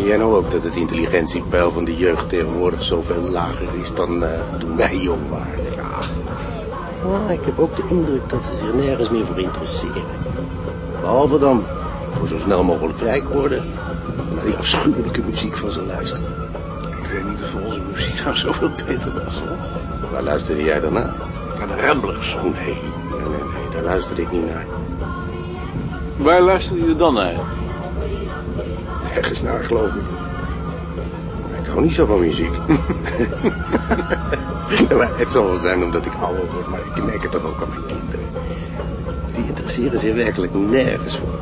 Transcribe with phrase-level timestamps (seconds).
[0.00, 4.24] Vind jij nou ook dat het intelligentiepeil van de jeugd tegenwoordig zoveel lager is dan
[4.24, 5.64] eh, toen wij jong waren?
[5.74, 7.08] Ja.
[7.08, 10.02] Maar ik heb ook de indruk dat ze zich nergens meer voor interesseren.
[11.00, 11.64] Behalve dan
[12.10, 16.34] voor zo snel mogelijk rijk worden en naar die afschuwelijke muziek van ze luisteren.
[17.02, 19.38] Ik weet niet of onze muziek nou zoveel beter was.
[19.38, 19.56] Hoor.
[20.10, 21.14] Waar luisterde jij dan naar?
[21.58, 22.34] Naar de Ramblers.
[22.34, 24.66] Oh nee, nee, nee, nee, daar luisterde ik niet naar.
[26.16, 27.34] Waar luisterde je dan naar?
[29.14, 30.02] Ergens naar, geloof ik.
[31.60, 32.52] Ik hou niet zo van muziek.
[35.20, 37.68] het zal wel zijn omdat ik ouder word, maar ik merk het toch ook aan
[37.68, 38.26] mijn kinderen.
[39.34, 41.38] Die interesseren zich werkelijk nergens voor.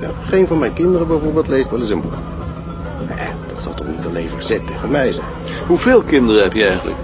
[0.00, 2.12] Nou, geen van mijn kinderen bijvoorbeeld leest wel eens een boek.
[3.08, 5.26] Nee, dat zal toch niet alleen verzet tegen mij zijn.
[5.66, 6.98] Hoeveel kinderen heb je eigenlijk?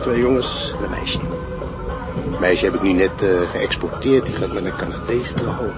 [0.00, 1.18] Twee jongens en een meisje.
[2.30, 4.26] Het meisje heb ik nu net uh, geëxporteerd.
[4.26, 5.74] Die gaat met een Canadees trouwen.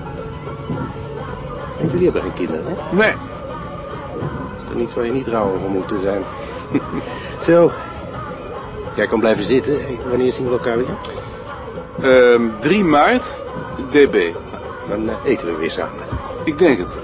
[1.82, 2.96] En jullie hebben geen kinderen, hè?
[2.96, 3.12] Nee.
[4.62, 6.22] Is er niets waar je niet trouwen voor moet zijn?
[7.46, 7.72] Zo.
[8.94, 9.78] Jij kan blijven zitten.
[10.08, 10.96] Wanneer zien we elkaar weer?
[12.40, 13.42] Uh, 3 maart,
[13.90, 14.32] DB.
[14.88, 16.04] Dan uh, eten we weer samen.
[16.44, 17.00] Ik denk het.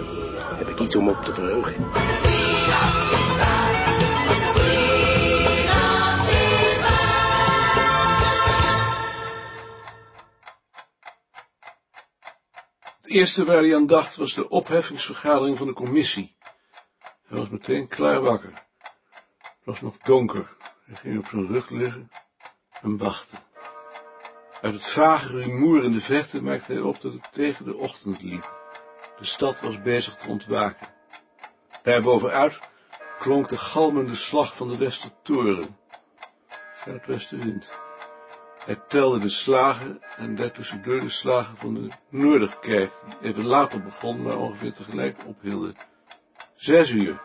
[0.57, 1.75] Heb ik iets om op te verheugen.
[13.09, 16.37] Het eerste waar hij aan dacht was de opheffingsvergadering van de commissie.
[17.27, 18.53] Hij was meteen klaar wakker.
[19.39, 20.57] Het was nog donker.
[20.85, 22.11] Hij ging op zijn rug liggen
[22.81, 23.37] en wachtte.
[24.61, 28.23] Uit het vage rumoer in de verte maakte hij op dat het tegen de ochtend
[28.23, 28.53] liep.
[29.19, 30.89] De stad was bezig te ontwaken.
[31.83, 32.61] Daarbovenuit
[33.19, 35.79] klonk de galmende slag van de Westertoren.
[36.85, 37.79] Zuidwestenwind.
[38.69, 44.23] Hij telde de slagen en daartussendoor de slagen van de Noorderkerk, die even later begon,
[44.23, 45.75] maar ongeveer tegelijk ophielden.
[46.55, 47.21] Zes uur.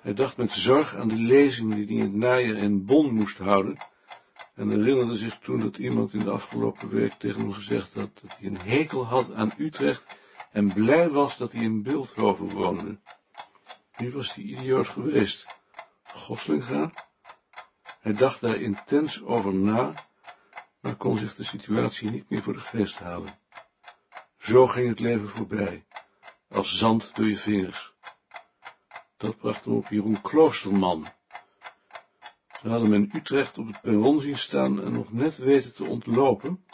[0.00, 3.38] Hij dacht met zorg aan de lezing die hij in het najaar in Bonn moest
[3.38, 3.76] houden,
[4.54, 8.36] en herinnerde zich toen dat iemand in de afgelopen week tegen hem gezegd had dat
[8.38, 10.06] hij een hekel had aan Utrecht
[10.52, 12.98] en blij was dat hij in Beeldhoven woonde.
[13.96, 15.46] Wie was die idioot geweest?
[16.02, 17.08] Goslinga?
[18.00, 19.92] Hij dacht daar intens over na,
[20.80, 23.38] maar kon zich de situatie niet meer voor de geest halen.
[24.38, 25.84] Zo ging het leven voorbij,
[26.48, 27.92] als zand door je vingers.
[29.16, 31.08] Dat bracht hem op Jeroen Kloosterman.
[32.62, 35.84] Ze hadden hem in Utrecht op het perron zien staan en nog net weten te
[35.84, 36.64] ontlopen,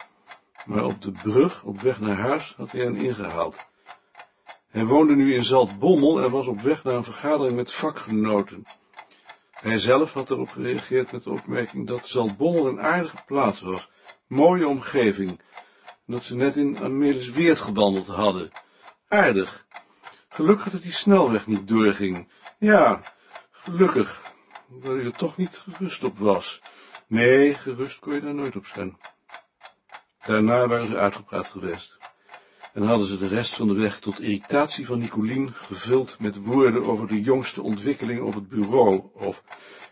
[0.66, 3.66] maar op de brug, op weg naar huis, had hij hen ingehaald.
[4.68, 8.66] Hij woonde nu in Zaltbommel en was op weg naar een vergadering met vakgenoten.
[9.60, 13.90] Hij zelf had erop gereageerd met de opmerking dat Zaltbommel een aardige plaats was,
[14.26, 15.30] mooie omgeving,
[15.84, 18.50] en dat ze net in Amelis Weert gewandeld hadden.
[19.08, 19.66] Aardig.
[20.28, 22.28] Gelukkig dat die snelweg niet doorging.
[22.58, 23.00] Ja,
[23.50, 24.32] gelukkig,
[24.68, 26.62] dat hij er toch niet gerust op was.
[27.06, 28.98] Nee, gerust kon je daar nooit op zijn.
[30.26, 31.95] Daarna waren ze uitgepraat geweest
[32.76, 36.84] en hadden ze de rest van de weg tot irritatie van Nicolien gevuld met woorden
[36.84, 39.42] over de jongste ontwikkeling op het bureau, of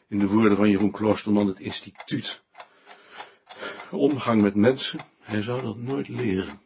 [0.09, 2.43] in de woorden van Jeroen Kloosterman het instituut.
[3.91, 6.61] Omgang met mensen, hij zou dat nooit leren.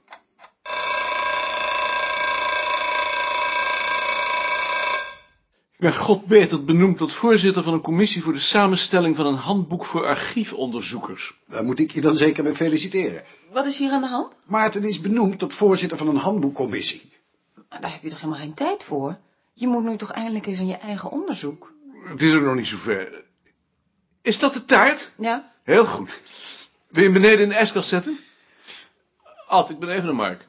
[5.79, 9.35] Ik ben God beter benoemd tot voorzitter van een commissie voor de samenstelling van een
[9.35, 11.35] handboek voor archiefonderzoekers.
[11.47, 13.25] Daar moet ik je dan zeker mee feliciteren.
[13.53, 14.33] Wat is hier aan de hand?
[14.47, 17.13] Maarten is benoemd tot voorzitter van een handboekcommissie.
[17.69, 19.19] Maar daar heb je toch helemaal geen tijd voor?
[19.53, 21.73] Je moet nu toch eindelijk eens aan je eigen onderzoek.
[22.05, 23.25] Het is ook nog niet zover.
[24.23, 25.13] Is dat de taart?
[25.19, 25.53] Ja.
[25.63, 26.21] Heel goed.
[26.89, 28.19] Wil je hem beneden in de ijskast zetten?
[29.47, 30.49] Ad, ik ben even naar Mark.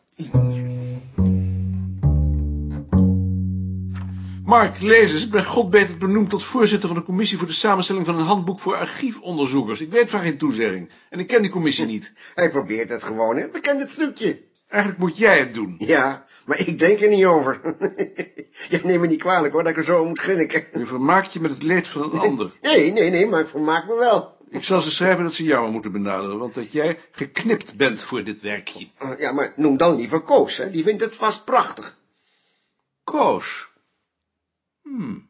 [4.49, 5.25] Mark, lees eens.
[5.25, 8.25] Ik ben God beter benoemd tot voorzitter van de commissie voor de samenstelling van een
[8.25, 9.81] handboek voor archiefonderzoekers.
[9.81, 10.89] Ik weet van geen toezegging.
[11.09, 12.13] En ik ken die commissie niet.
[12.35, 13.51] Hij probeert het gewoon, hè.
[13.51, 14.41] We kennen het trucje.
[14.67, 15.75] Eigenlijk moet jij het doen.
[15.77, 17.59] Ja, maar ik denk er niet over.
[18.69, 20.65] ja, neem me niet kwalijk, hoor, dat ik er zo moet grinniken.
[20.73, 22.51] Je vermaakt je met het leed van een ander.
[22.61, 24.37] Nee, nee, nee, maar ik vermaak me wel.
[24.49, 28.23] Ik zal ze schrijven dat ze jou moeten benaderen, want dat jij geknipt bent voor
[28.23, 28.87] dit werkje.
[29.17, 30.71] Ja, maar noem dan liever Koos, hè.
[30.71, 31.97] Die vindt het vast prachtig.
[33.03, 33.68] Koos.
[34.89, 35.29] Hmm.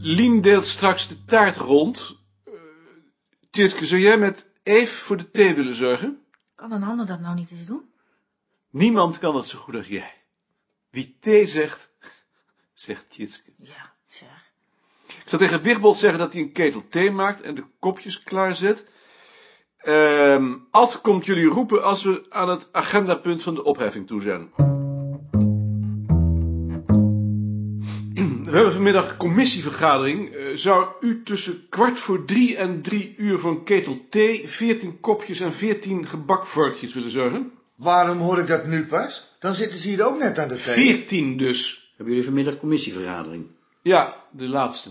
[0.00, 2.16] Lien deelt straks de taart rond.
[2.46, 2.54] Uh,
[3.50, 6.22] Tjitske, zou jij met Eve voor de thee willen zorgen?
[6.54, 7.82] Kan een ander dat nou niet eens doen?
[8.70, 10.14] Niemand kan dat zo goed als jij.
[10.90, 11.90] Wie thee zegt,
[12.72, 13.52] zegt Tjitske.
[13.58, 14.52] Ja, zeg.
[15.06, 18.86] Ik zal tegen Wigbold zeggen dat hij een ketel thee maakt en de kopjes klaarzet.
[19.76, 24.52] Ehm Ad komt jullie roepen als we aan het agendapunt van de opheffing toe zijn.
[28.50, 30.34] We hebben vanmiddag commissievergadering.
[30.34, 35.00] Eh, zou u tussen kwart voor drie en drie uur voor een ketel thee, veertien
[35.00, 37.52] kopjes en veertien gebakvorkjes willen zorgen?
[37.76, 39.36] Waarom hoor ik dat nu pas?
[39.40, 40.74] Dan zitten ze hier ook net aan de thee.
[40.74, 41.92] Veertien dus.
[41.96, 43.46] Hebben jullie vanmiddag commissievergadering?
[43.82, 44.90] Ja, de laatste.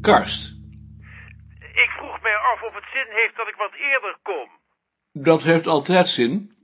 [0.00, 0.54] Karst,
[1.72, 4.48] Ik vroeg mij af of het zin heeft dat ik wat eerder kom.
[5.22, 6.55] dat heeft altijd zin.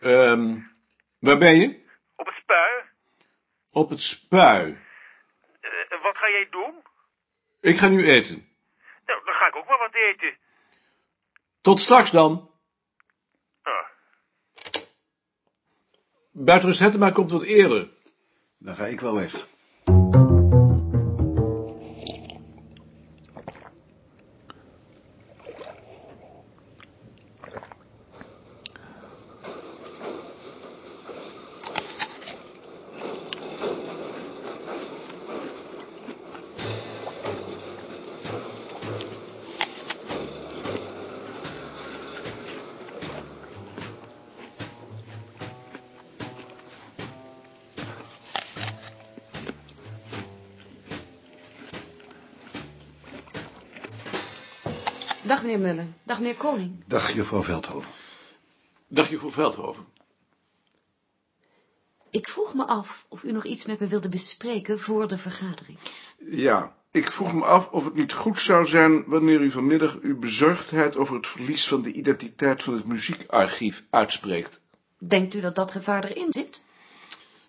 [0.00, 0.58] Ehm,
[1.18, 1.84] waar ben je?
[2.16, 2.82] Op het spui.
[3.70, 4.78] Op het spui.
[5.60, 6.74] Eh, wat ga jij doen?
[7.60, 8.48] Ik ga nu eten.
[9.06, 10.36] Nou, dan ga ik ook maar wat eten.
[11.60, 12.50] Tot straks dan.
[13.62, 13.86] Ah.
[16.30, 17.88] Buitenrust Hettema komt wat eerder.
[18.58, 19.46] Dan ga ik wel weg.
[55.28, 55.86] Dag meneer Muller.
[56.02, 56.84] Dag meneer Koning.
[56.86, 57.90] Dag, juffrouw Veldhoven.
[58.86, 59.86] Dag juffrouw Veldhoven.
[62.10, 65.78] Ik vroeg me af of u nog iets met me wilde bespreken voor de vergadering.
[66.30, 70.18] Ja, ik vroeg me af of het niet goed zou zijn wanneer u vanmiddag uw
[70.18, 74.60] bezorgdheid over het verlies van de identiteit van het muziekarchief uitspreekt.
[74.98, 76.62] Denkt u dat dat gevaar erin zit?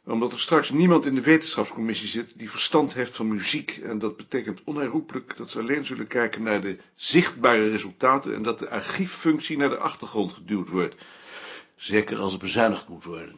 [0.10, 3.80] Omdat er straks niemand in de wetenschapscommissie zit die verstand heeft van muziek.
[3.84, 8.60] En dat betekent onherroepelijk dat ze alleen zullen kijken naar de zichtbare resultaten en dat
[8.60, 10.96] de archieffunctie naar de achtergrond geduwd wordt.
[11.76, 13.36] Zeker als er bezuinigd moet worden.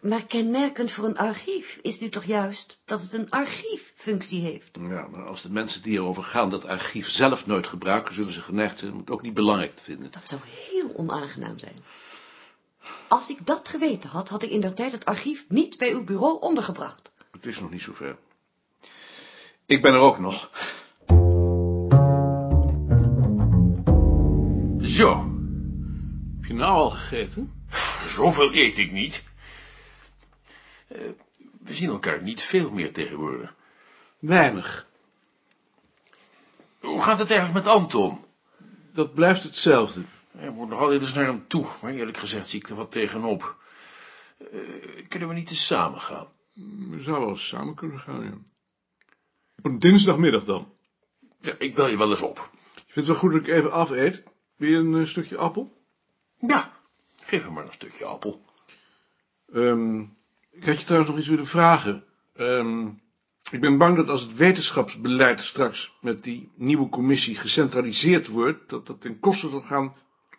[0.00, 4.78] Maar kenmerkend voor een archief is nu toch juist dat het een archieffunctie heeft.
[4.80, 8.40] Ja, maar als de mensen die erover gaan dat archief zelf nooit gebruiken, zullen ze
[8.40, 10.10] geneigd zijn om het ook niet belangrijk te vinden.
[10.10, 11.76] Dat zou heel onaangenaam zijn.
[13.08, 16.04] Als ik dat geweten had, had ik in der tijd het archief niet bij uw
[16.04, 17.12] bureau ondergebracht.
[17.30, 18.16] Het is nog niet zover.
[19.66, 20.50] Ik ben er ook nog.
[24.82, 25.34] Zo,
[26.36, 27.52] Heb je nou al gegeten?
[28.06, 29.24] zoveel eet ik niet.
[30.88, 30.98] Eh,
[31.62, 33.54] we zien elkaar niet veel meer tegenwoordig.
[34.18, 34.86] Weinig.
[36.80, 38.24] Hoe gaat het eigenlijk met Anton?
[38.92, 40.02] Dat blijft hetzelfde.
[40.36, 42.92] Hij moet nog altijd eens naar hem toe, maar eerlijk gezegd zie ik er wat
[42.92, 43.56] tegenop.
[44.38, 44.58] Eh,
[45.08, 46.26] kunnen we niet eens samen gaan?
[46.90, 48.38] We zouden wel samen kunnen gaan, ja.
[49.58, 50.72] Op een dinsdagmiddag dan.
[51.40, 52.50] Ja, ik bel je wel eens op.
[52.74, 54.22] Je vindt het wel goed dat ik even afeet?
[54.56, 55.82] Wil je een eh, stukje appel?
[56.38, 56.72] Ja,
[57.22, 58.44] geef hem maar een stukje appel.
[59.52, 60.00] Ehm,
[60.50, 62.04] ik had je trouwens nog iets willen vragen.
[62.34, 62.86] Ehm,
[63.50, 68.86] ik ben bang dat als het wetenschapsbeleid straks met die nieuwe commissie gecentraliseerd wordt, dat
[68.86, 69.94] dat ten koste zal gaan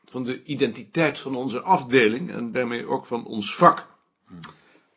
[0.09, 3.87] van de identiteit van onze afdeling en daarmee ook van ons vak.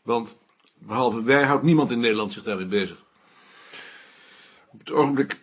[0.03, 0.37] Want
[0.79, 3.05] behalve wij houdt niemand in Nederland zich daarmee bezig.
[4.73, 5.41] Op het ogenblik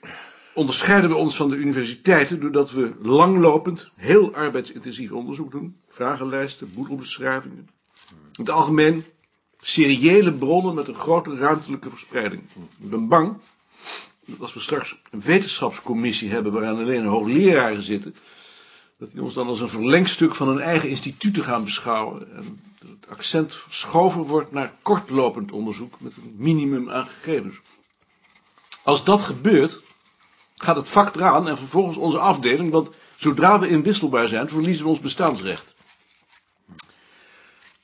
[0.53, 5.77] onderscheiden we ons van de universiteiten doordat we langlopend, heel arbeidsintensief onderzoek doen.
[5.89, 7.69] Vragenlijsten, boedelbeschrijvingen.
[8.09, 9.03] In het algemeen
[9.59, 12.41] seriële bronnen met een grote ruimtelijke verspreiding.
[12.79, 13.37] Ik ben bang
[14.25, 18.15] dat als we straks een wetenschapscommissie hebben waaraan alleen hoogleraren zitten,
[18.97, 22.89] dat die ons dan als een verlengstuk van een eigen instituut gaan beschouwen en dat
[22.89, 27.59] het accent verschoven wordt naar kortlopend onderzoek met een minimum aan gegevens.
[28.83, 29.81] Als dat gebeurt,
[30.55, 34.89] gaat het vak eraan en vervolgens onze afdeling, want zodra we inwisselbaar zijn, verliezen we
[34.89, 35.75] ons bestaansrecht.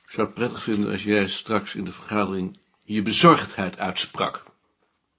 [0.04, 4.42] Ik zou het prettig vinden als jij straks in de vergadering je bezorgdheid uitsprak.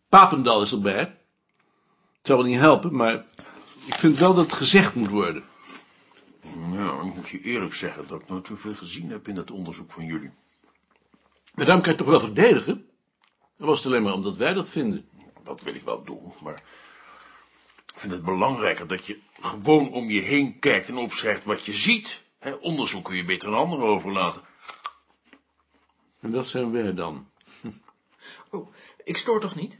[0.10, 1.00] Papendal is erbij.
[2.18, 3.26] Het zou wel niet helpen, maar
[3.86, 5.44] ik vind wel dat het gezegd moet worden.
[6.54, 9.92] Nou, ik moet je eerlijk zeggen dat ik nooit zoveel gezien heb in het onderzoek
[9.92, 10.32] van jullie.
[11.54, 12.90] Maar daarom kan je het toch wel verdedigen?
[13.58, 15.10] Dan was het alleen maar omdat wij dat vinden.
[15.44, 16.64] Dat wil ik wel doen, maar
[17.86, 21.74] ik vind het belangrijker dat je gewoon om je heen kijkt en opschrijft wat je
[21.74, 22.22] ziet.
[22.40, 24.42] Hè, onderzoek kun je beter aan anderen overlaten.
[26.20, 27.30] En dat zijn wij dan.
[28.50, 28.74] Oh,
[29.04, 29.80] ik stoor toch niet?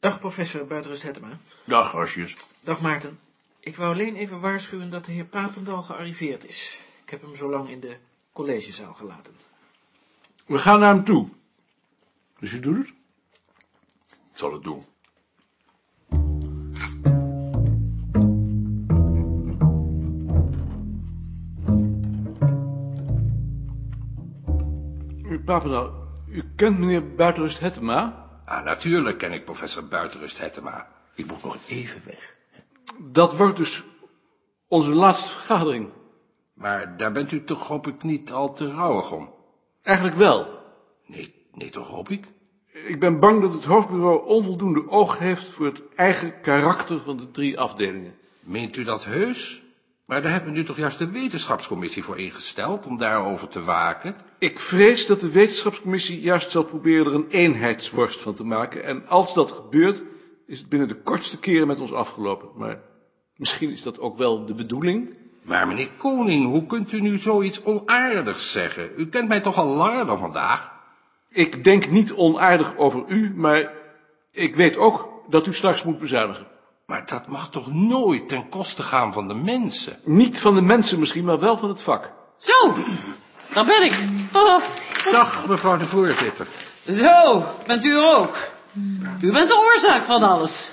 [0.00, 1.38] Dag, professor Buitenrust Hettema.
[1.64, 2.34] Dag, Asjes.
[2.60, 3.27] Dag, Maarten.
[3.68, 6.80] Ik wou alleen even waarschuwen dat de heer Papendal gearriveerd is.
[7.04, 7.96] Ik heb hem zo lang in de
[8.32, 9.34] collegezaal gelaten.
[10.46, 11.28] We gaan naar hem toe.
[12.38, 12.86] Dus je doet het?
[14.08, 14.82] Ik zal het doen.
[25.22, 25.92] Meneer Papendal,
[26.28, 28.28] u kent meneer Buitenrust Hettema?
[28.44, 30.88] Ah, natuurlijk ken ik professor Buitenrust Hettema.
[31.14, 32.36] Ik moet nog even weg.
[33.00, 33.84] Dat wordt dus
[34.68, 35.90] onze laatste vergadering.
[36.54, 39.34] Maar daar bent u toch, hoop ik, niet al te rouwig om?
[39.82, 40.48] Eigenlijk wel.
[41.06, 42.26] Nee, nee toch, hoop ik?
[42.86, 47.30] Ik ben bang dat het hoofdbureau onvoldoende oog heeft voor het eigen karakter van de
[47.30, 48.14] drie afdelingen.
[48.40, 49.62] Meent u dat heus?
[50.04, 54.16] Maar daar hebben we nu toch juist de wetenschapscommissie voor ingesteld om daarover te waken?
[54.38, 58.84] Ik vrees dat de wetenschapscommissie juist zal proberen er een eenheidsworst van te maken.
[58.84, 60.02] En als dat gebeurt,
[60.48, 62.48] is het binnen de kortste keren met ons afgelopen.
[62.54, 62.80] Maar
[63.36, 65.18] misschien is dat ook wel de bedoeling.
[65.42, 68.90] Maar meneer Koning, hoe kunt u nu zoiets onaardigs zeggen?
[68.96, 70.72] U kent mij toch al langer dan vandaag?
[71.30, 73.72] Ik denk niet onaardig over u, maar
[74.30, 76.46] ik weet ook dat u straks moet bezuinigen.
[76.86, 79.98] Maar dat mag toch nooit ten koste gaan van de mensen?
[80.04, 82.12] Niet van de mensen misschien, maar wel van het vak.
[82.38, 82.74] Zo,
[83.52, 83.94] daar ben ik.
[84.32, 84.62] Oh.
[85.10, 86.46] Dag, mevrouw de voorzitter.
[86.86, 88.36] Zo, bent u er ook?
[89.20, 90.70] U bent de oorzaak van alles.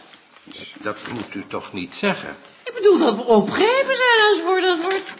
[0.73, 2.35] Dat moet u toch niet zeggen?
[2.63, 5.13] Ik bedoel dat we opgeven zijn enzovoort enzovoort.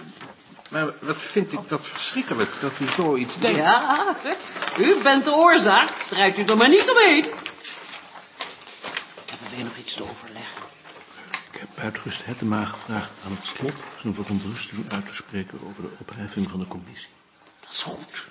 [0.69, 3.59] Maar wat vind ik dat verschrikkelijk dat u zoiets denkt?
[3.59, 4.15] Ja,
[4.77, 5.89] u bent de oorzaak.
[6.09, 7.23] Draait u er maar niet omheen.
[9.25, 10.63] Hebben we weer nog iets te overleggen?
[11.51, 15.89] Ik heb buitenrust Hettema gevraagd aan het slot zijn verontrusting uit te spreken over de
[15.99, 17.09] opheffing van de commissie.
[17.59, 18.25] Dat is goed.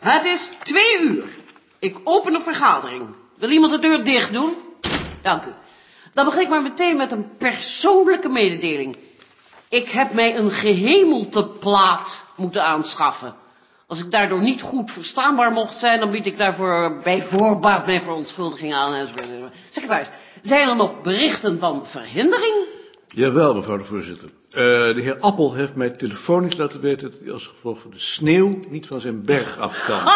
[0.00, 1.28] Het is twee uur.
[1.84, 3.08] Ik open de vergadering.
[3.38, 4.54] Wil iemand de deur dicht doen?
[5.22, 5.52] Dank u.
[6.14, 8.96] Dan begin ik maar meteen met een persoonlijke mededeling.
[9.68, 13.34] Ik heb mij een gehemelte plaat moeten aanschaffen.
[13.86, 18.00] Als ik daardoor niet goed verstaanbaar mocht zijn, dan bied ik daarvoor bij voorbaat mijn
[18.00, 19.08] verontschuldiging aan.
[19.70, 20.08] Secretaris,
[20.42, 22.73] zijn er nog berichten van verhindering?
[23.14, 24.28] Jawel, mevrouw de voorzitter.
[24.28, 24.54] Uh,
[24.94, 28.58] de heer Appel heeft mij telefonisch laten weten dat hij als gevolg van de sneeuw
[28.70, 30.00] niet van zijn berg af kan.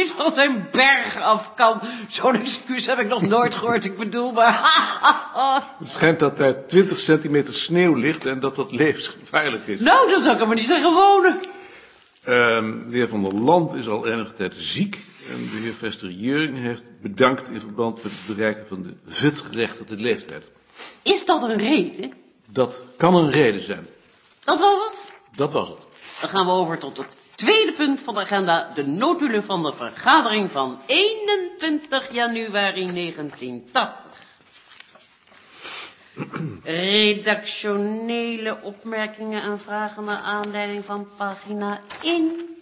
[0.00, 1.80] niet van zijn berg af kan.
[2.08, 4.60] Zo'n excuus heb ik nog nooit gehoord, ik bedoel maar...
[5.78, 9.80] het schijnt dat daar 20 centimeter sneeuw ligt en dat dat levensgevaarlijk is.
[9.80, 11.40] Nou, dan zou ik hem maar niet zeggen wonen.
[12.28, 12.34] Uh,
[12.90, 16.58] de heer Van der Land is al enige tijd ziek en de heer Vester Jeuring
[16.58, 20.50] heeft bedankt in verband met het bereiken van de VUT-gerechtigde leeftijd.
[21.02, 22.12] Is dat een reden?
[22.50, 23.86] Dat kan een reden zijn.
[24.44, 25.04] Dat was het?
[25.36, 25.86] Dat was het.
[26.20, 29.72] Dan gaan we over tot het tweede punt van de agenda, de notulen van de
[29.72, 34.14] vergadering van 21 januari 1980.
[36.62, 42.55] Redactionele opmerkingen en vragen naar aanleiding van pagina 1